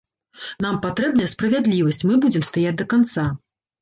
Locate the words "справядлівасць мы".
1.35-2.19